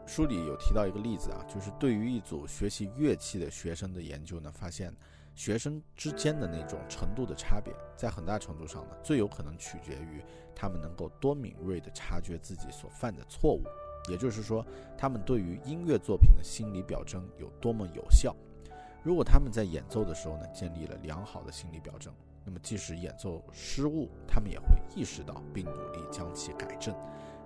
[0.07, 4.95] 书里有提到一个例子啊，就是对于一组学习乐器的学生的研究呢，发现
[5.35, 10.23] 学生之间的那种程度的差别，在很大程度上呢，最有可能取决于
[10.55, 13.63] 他们能够多敏锐地察觉自己所犯的错误，
[14.11, 14.65] 也就是说，
[14.97, 18.37] 他们对于音乐作品的心理表征有多么有效。
[19.03, 22.13] 如果他们在演奏的时候呢，建立了良好的心理表征，
[22.45, 26.95] 那么即使演奏失误，他们也会意识到并努力将其改正。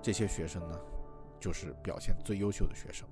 [0.02, 0.78] 这些学生呢？
[1.40, 3.06] 就是表现最优秀的学生，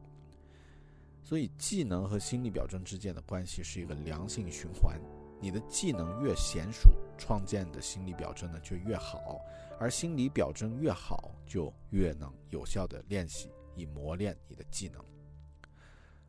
[1.23, 5.01] 所以技能和心理表征之间的关系是一个良性循环。
[5.41, 9.39] 你的技能越娴熟，创建的心理表征呢就越好，
[9.79, 15.05] 而心理表征越好，就越能有效的练习，以磨练你的技能。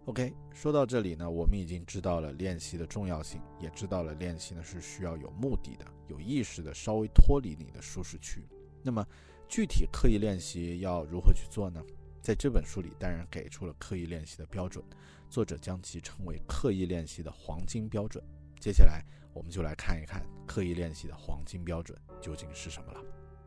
[0.06, 8.46] OK，说到这里呢，我们已经知道了练习的重要性，也知道了练习呢是需要有目的的、有意识的，稍微脱离你的舒适区。
[8.84, 9.06] 那么。
[9.48, 11.84] 具体刻意练习要如何去做呢？
[12.22, 14.84] 在这本书里，当然给出了刻意练习的标准，
[15.30, 18.22] 作者将其称为刻意练习的黄金标准。
[18.60, 19.02] 接下来，
[19.34, 23.02] 我们就来看一看刻意练习的黄金标准究竟是什么了。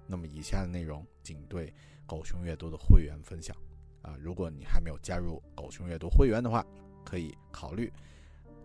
[0.06, 1.72] 那么，以下的内容仅对
[2.06, 3.54] 狗熊阅读的会员分享。
[4.00, 6.64] 啊，如果你还没有加入狗熊阅读会员的话，
[7.04, 7.92] 可以考虑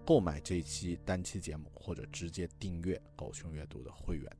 [0.06, 4.32] 购买这一期单期节目，或者直接订阅狗熊阅读的会员。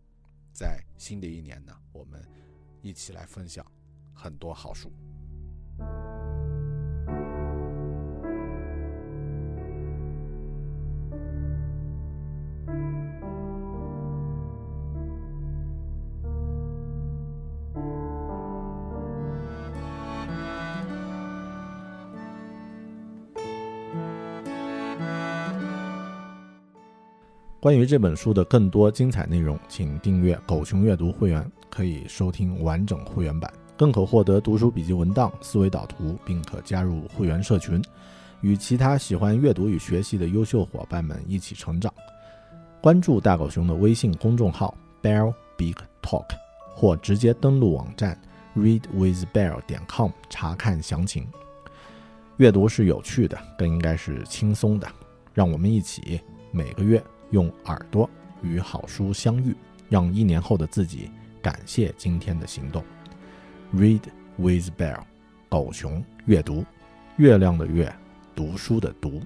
[0.54, 2.45] 在新的一年呢，我们。
[2.86, 3.66] 一起来分享
[4.14, 4.92] 很多好书。
[27.66, 37.84] 关于这本书的更多精彩内容，请订阅“狗熊阅读”会员，可以收听完整会员版，更可获得读书笔记文档、思维导图，并可加入会员社群，
[38.42, 41.92] 与其他喜欢阅读与学习的优秀伙伴们一起成长。
[42.82, 45.74] 关注大狗熊的微信公众号 “Bear Big
[46.04, 46.28] Talk”，
[46.76, 48.16] 或直接登录网站
[48.56, 51.28] “readwithbear 点 com” 查看详情。
[52.38, 54.88] 阅读是有趣的，更应该是轻松的。
[55.34, 57.04] 让我们一起每个月。
[57.36, 58.10] 用耳朵
[58.42, 59.54] 与好书相遇，
[59.90, 62.82] 让一年后的自己感谢今天的行动。
[63.74, 64.00] Read
[64.38, 65.04] with Bear，
[65.50, 66.64] 狗熊阅读，
[67.18, 67.94] 月亮的月，
[68.34, 69.22] 读书的读。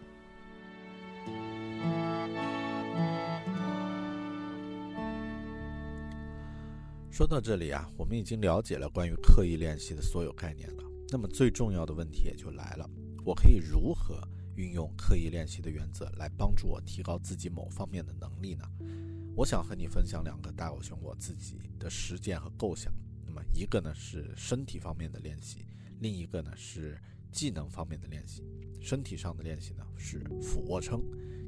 [7.12, 10.84] 说到这里啊，我们已经了解了关于刻意练习的所有概念了。
[11.12, 12.90] 那么最重要的问题也就来了：
[13.24, 14.20] 我可以如何？
[14.60, 18.66] 运用刻意练习的原则来帮助我提高自己某方面的能力呢？
[19.34, 22.92] 我想和你分享两个大狗熊我自己的实践和构想。
[23.26, 25.66] 那么一个呢是身体方面的练习，
[26.02, 27.00] 另一个呢是
[27.32, 28.44] 技能方面的练习。
[28.82, 31.02] 身体上的练习呢是俯卧撑，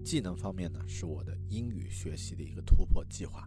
[0.06, 3.46] 技能方面呢是我的英语学习的一个突破计划。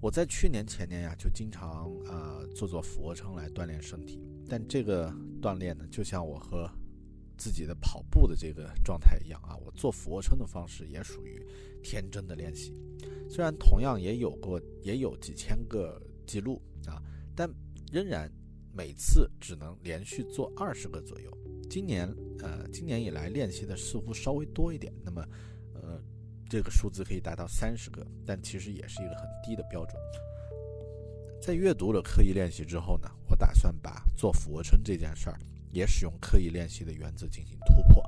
[0.00, 6.68] 我在去年前年呀就经常啊做做俯卧撑来锻炼身体，但这个锻炼呢就像我和
[7.40, 11.42] 自己的跑步的这个状态一样啊，我做俯卧撑的方式也属于
[11.82, 12.76] 天真的练习，
[13.30, 17.00] 虽然同样也有过也有几千个记录啊，
[17.34, 17.50] 但
[17.90, 18.30] 仍然
[18.74, 21.30] 每次只能连续做二十个左右。
[21.70, 22.06] 今年
[22.40, 25.24] 呃，今年以来练习的似乎稍微多一点，那么
[25.72, 25.98] 呃，
[26.46, 29.96] 这个数字可以达到三十个，但其实也是一个很低的标准。
[31.40, 35.40] 在阅读了刻意练习之后呢，我打算把做俯卧撑这件事儿。
[35.70, 38.02] 也使用刻意练习的原则进行突破，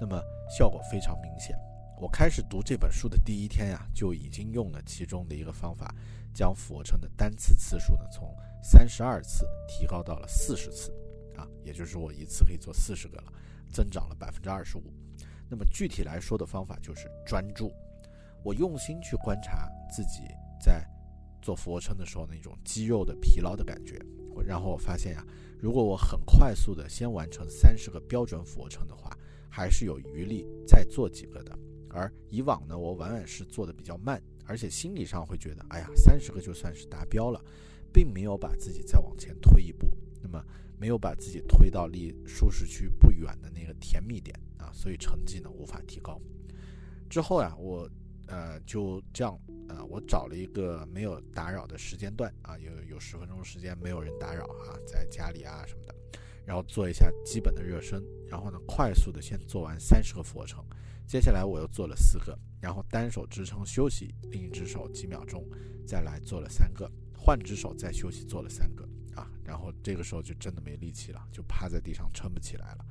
[0.00, 1.56] 那么效果非常明显。
[2.00, 5.94] 我开始读这本书的第一天呀，就已经用了其中的一个方法，
[6.34, 10.90] 将俯卧撑的单次次数呢从三十二次提高到了四十次，
[11.36, 13.32] 啊，也就是我一次可以做四十个了，
[13.70, 14.92] 增长了百分之二十五。
[15.48, 17.70] 那么具体来说的方法就是专注，
[18.42, 20.22] 我用心去观察自己
[20.60, 20.84] 在
[21.40, 24.00] 做俯卧撑的时候那种肌肉的疲劳的感觉，
[24.40, 25.26] 然后我发现呀，
[25.60, 29.10] 如果我很快速的先完成三十个标准俯卧撑的话，
[29.50, 31.58] 还是有余力再做几个的。
[31.90, 37.44] 而以往呢，我往往是做的比较慢，而且心理上会觉得，哎呀，三十个就算是达标了，
[37.92, 39.90] 并没有把自己再往前推一步，
[40.22, 40.42] 那么
[40.78, 44.34] 没有把自己推到离舒适区不远的那个甜蜜点。
[44.56, 46.20] 啊，所以成绩呢无法提高。
[47.10, 47.86] 之后呀，我
[48.32, 55.94] 呃就这样呃，我找了一个没有打扰的时间段啊，有有十分钟时间没有人打扰啊，在家里啊什么的，
[56.46, 60.64] 然后做一下基本的热身，然后呢快速的先做完三十个俯卧撑，
[61.06, 65.46] 接下来我又做了四个，然后单手支撑休息，另一只手几秒钟，
[65.86, 72.86] 再来做了三个，换只手再休息做了三个啊，然后这个时候就真的没力气了，就趴在地上撑不起来了。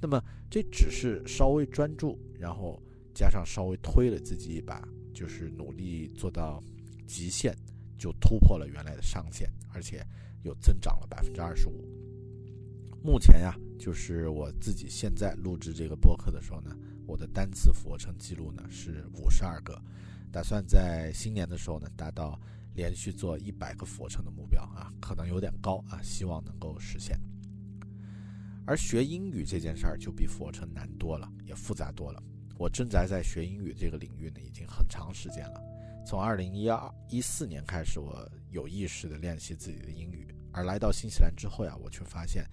[0.00, 2.82] 那么这只是稍微专注，然后
[3.16, 6.62] 加上稍微推了自己一把，就是努力做到
[7.06, 7.56] 极限，
[7.96, 10.06] 就突破了原来的上限，而且
[10.42, 11.82] 又增长了百分之二十五。
[13.02, 19.80] 目前呀，就是我自己现在录制这个播客的时候呢，我的单次俯卧撑记录呢是五十二个，
[20.30, 22.38] 打算在新年的时候呢达到
[22.74, 27.18] 连续做一百个俯卧撑的目标啊，可能有点高啊，希望能够实现。
[28.66, 32.22] 而学英语这件事儿就比俯卧撑难多了，也复杂多了。
[32.58, 35.62] 我正在在学英语这个领域呢，已经很长时间了。
[36.06, 40.26] 从二零一二一四年开始，我有意识的练习自己的英语。
[40.52, 42.44] 而来到新西兰之后呀，我却发现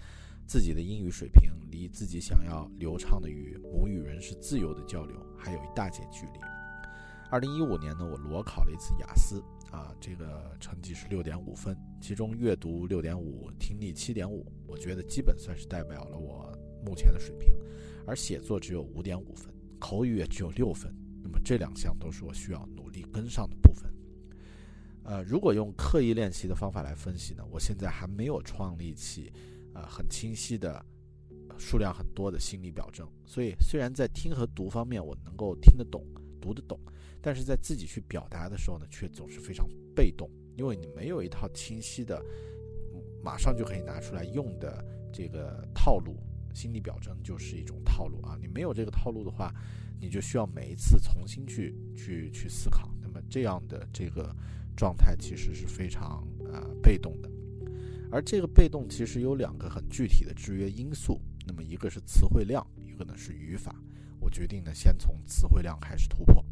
[0.46, 6.40] 自己的英语水平离自己想要流畅的与母语人士自由的交流还有一大截距离。
[7.32, 9.42] 二零一五年呢，我裸考了一次雅思。
[9.72, 17.52] 啊，这个成绩是六点五分，其中阅读六点五，听力七点五，我觉得基本算是代表了我目前的水平。
[18.06, 19.53] 而写作只有五点五分，
[19.84, 23.94] 口语也只有六分，那么这两项都是我需要努力跟上的部分。
[25.04, 29.30] 呃，如果用刻意练习的方法来分析呢，我现在还没有创立起，
[29.74, 30.84] 呃，很清晰的、
[31.58, 33.06] 数量很多的心理表征。
[33.26, 36.02] 所以，虽然在听和读方面我能够听得懂、
[36.40, 36.80] 读得懂。
[37.22, 42.24] 但是在自己去表达的时候呢，却总是非常被动，因为你没有一套清晰的，
[43.22, 46.16] 马上就可以拿出来用的这个套路。
[46.54, 49.54] 心理表征就是一种套路啊，你没有这个套路的话，
[50.00, 52.90] 你就需要每一次重新去去去思考。
[53.02, 54.36] 那么这样的这个
[54.76, 57.30] 状态其实是非常呃被动的，
[58.12, 63.76] 而这个被动其实有两个很具体的制约因素，那么一个是词汇量，一个呢是语法。
[64.20, 66.44] 我决定呢先从词汇量开始突破。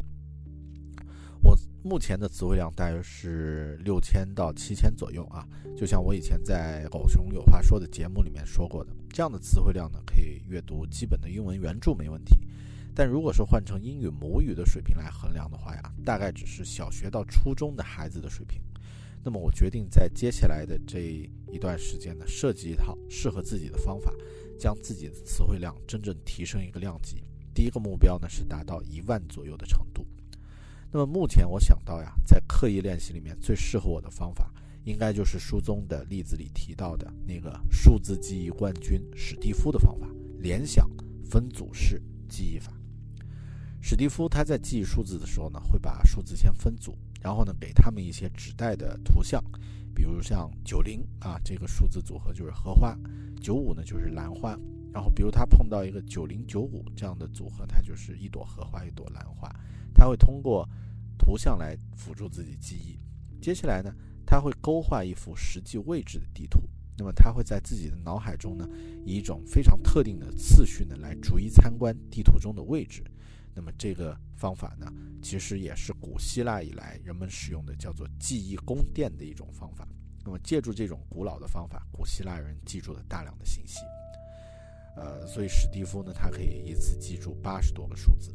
[1.44, 12.38] 我目前的词汇量大约是六千到七千左右啊，就像我以前在狗熊有话说的节目里面说过的，这样的词汇量呢，可以阅读基本的英文原著没问题。
[12.94, 18.62] 但如果说换成英语母语的水平来衡量的话呀，大概只是小学到初中的孩子的水平。
[19.24, 21.00] 那么我决定在接下来的这
[21.52, 24.14] 一段时间呢，设计一套适合自己的方法，
[24.60, 27.24] 将自己的词汇量真正提升一个量级。
[27.54, 30.06] 第一个目标呢是达到一万左右的程度。
[30.94, 40.08] 那么目前我想到呀，在刻意练习里面最适合我的方法，应该就是书中的例子里提到的那个数字记忆冠军史蒂夫的方法——
[40.40, 40.90] 联想
[41.24, 42.74] 分组式记忆法。
[43.82, 49.42] 史蒂夫他在记忆数字的时候呢，会把数字先分组，然后呢给他们一些指代的图像，
[49.96, 52.98] 比如像九零啊这个数字组合就是荷花，
[53.40, 54.60] 九五呢就是兰花，
[54.94, 59.50] 然后比如他碰到一个九零九五这样的组合，它就是一朵荷花一朵兰花。
[59.94, 60.68] 他会通过
[61.18, 63.00] 图像来辅助自己记忆。
[63.42, 63.94] 接下来呢，
[64.26, 66.62] 他会勾画一幅实际位置的地图。
[66.98, 68.68] 那么他会在自己的脑海中呢，
[69.06, 73.04] 以一种非常特定的次序呢，来逐一参观地图中的位置。
[73.56, 79.88] 那么这个方法呢，其实也是古希腊以来人们使用的叫做记忆宫殿的一种方法。
[80.24, 83.80] 那么借助这种古老的方法，古希腊人记住了大量的信息。
[84.96, 88.34] 呃，所以史蒂夫呢，他可以一次记住八十多个数字。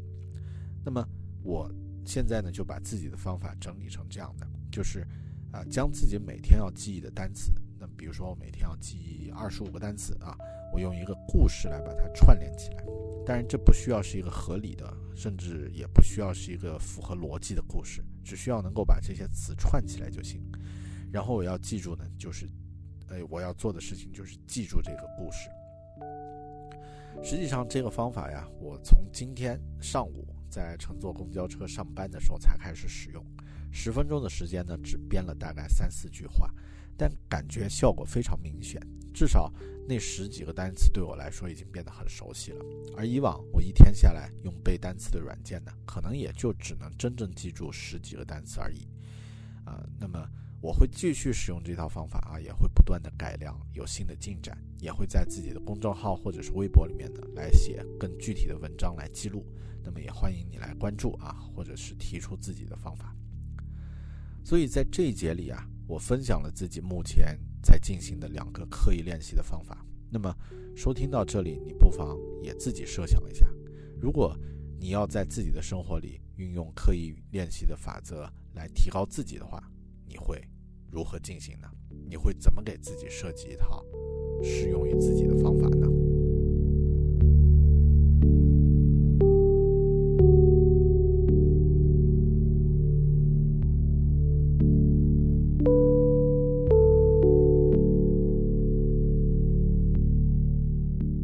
[0.85, 1.07] 那么
[1.43, 1.71] 我
[2.05, 5.07] 现在呢，就把自己的方法整理成这样的，就是，
[5.53, 10.37] 啊，将自己每天要记忆的单词，那比如说我每天要记忆二十五个单词啊，
[10.73, 12.85] 我用一个故事来把它串联起来。
[13.27, 20.41] 当然，这不需要是一个合理的，甚至也不需要是一个符合逻辑的故事，只需要能够把这些词串起来就行。
[21.13, 22.49] 然后我要记住呢，就是，
[23.09, 25.49] 呃，我要做的事情就是记住这个故事。
[27.23, 33.25] 实际上，这个方法呀，我从今天上午在乘坐公交车上班的时候才开始使用。
[33.73, 36.49] 十分钟的时间呢，只编了大概三四句话，
[36.97, 38.81] 但感觉效果非常明显。
[39.13, 39.53] 至少
[39.89, 42.65] 那十几个单词对我来说已经变得很熟悉了。
[42.97, 48.87] 而以往我一天下来用背单词的软件呢，可能也就只能真正记住十几个单词而已。
[49.65, 50.29] 啊，那么。
[50.61, 59.47] 我会继续使用这套方法啊，也会不断的改良，有新的进展，也会在自己的公众号或者是微博里面呢来写更具体的文章来记录。
[59.85, 63.15] 那么也欢迎你来关注啊，或者是提出自己的方法。
[64.45, 69.85] 所以在这一节里啊，我分享了自己目前在进行的两个刻意练习的方法。
[70.11, 70.35] 那么
[70.75, 73.47] 收听到这里，你不妨也自己设想一下，
[74.01, 74.37] 如果
[74.79, 79.63] 你要在自己的生活里运用刻意练习的法则来提高自己的话，
[80.17, 80.43] 你会？
[80.91, 81.69] 如何进行呢？
[82.09, 83.85] 你会怎么给自己设计一套
[84.43, 85.87] 适用于自己的方法呢？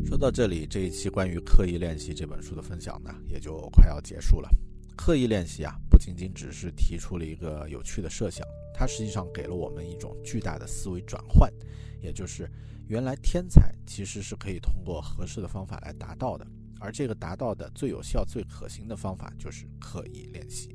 [0.04, 4.50] 说到这里，这一期关于刻意练习这本书的分享呢，也就快要结束了。
[4.94, 11.52] 刻意练习啊，不仅仅只是提出了一个有趣的设想，它实际上给了我们一种巨大的思维转换，
[12.00, 12.50] 也就是
[12.88, 16.46] 原来天才其实是可以通过合适的方法来达到的，
[16.80, 20.72] 而这个达到的最有效、最可行的方法就是刻意练习。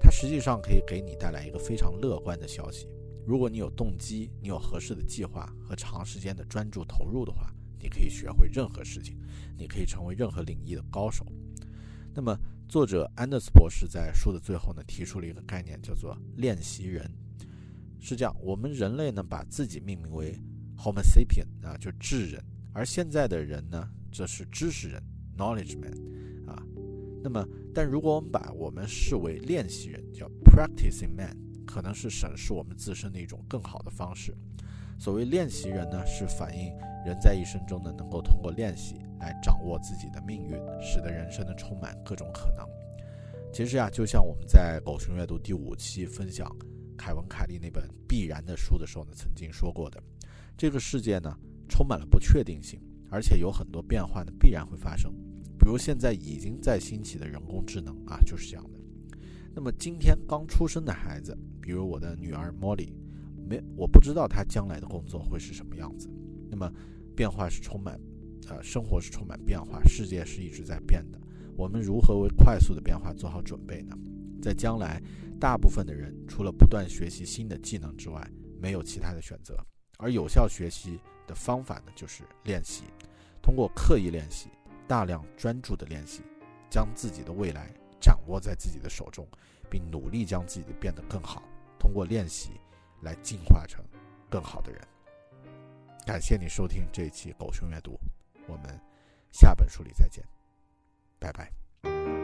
[0.00, 2.86] 它实际上可以给你带来一个非常乐观的消息：
[3.26, 7.50] 如果你有动机，你有合适的计划和长时间的专注投入的话，
[7.80, 9.18] 你可以学会任何事情，
[9.56, 11.26] 你可以成为任何领域的高手。
[12.14, 17.08] 那么，作者安德斯博士在书的最后呢，提出了一个概念，叫做“练习人”。
[18.00, 20.38] 是这样，我们人类呢，把自己命名为
[20.76, 22.40] Homo sapien 啊，就智人；
[22.72, 25.00] 而现在的人呢，则是知识人
[25.38, 25.92] （knowledge man）
[26.48, 26.60] 啊。
[27.22, 34.36] 那么，但如果我们把我们视为练习人，叫 practicing man，可能是审视我们自身的一种更好的方式。
[34.98, 36.72] 所谓练习人呢，是反映
[37.06, 38.96] 人在一生中呢，能够通过练习。
[39.18, 42.66] 来掌握自己的命运，使得人生呢充满各种可能。
[43.52, 46.50] 其实啊，就像我们在狗熊阅读第五期分享
[46.98, 50.02] 凯文·凯利那本《必然》的书的时候呢，曾经说过的，
[50.56, 51.32] 这个世界呢
[51.68, 55.12] 充满了不确定性，而且有很多变化呢必然会发生。
[55.56, 58.78] 比如现在已经在兴起的人工智能啊，就是这样的。
[59.54, 62.92] 那么今天刚出生的孩子，比如我的女儿莫莉，
[63.48, 66.10] 没我不知道她将来的工作会是什么样子。
[66.50, 66.68] 那么
[67.14, 67.96] 变化是充满。
[68.48, 71.18] 呃，生活是充满变化，世界是一直在变的。
[71.56, 73.96] 我们如何为快速的变化做好准备呢？
[74.42, 75.00] 在将来，
[75.40, 78.26] 大部分的人除了不断学习新的技能之外，
[78.60, 79.56] 没有其他的选择。
[79.98, 82.82] 而有效学习的方法呢，就是练习，
[83.40, 84.48] 通过刻意练习、
[84.86, 86.22] 大量专注的练习，
[86.68, 89.26] 将自己的未来掌握在自己的手中，
[89.70, 91.42] 并努力将自己的变得更好。
[91.78, 92.50] 通过练习
[93.02, 93.82] 来进化成
[94.28, 94.80] 更好的人。
[96.04, 97.98] 感谢你收听这一期狗熊阅读。
[98.46, 98.80] 我们
[99.30, 100.24] 下本书里再见，
[101.18, 102.23] 拜拜。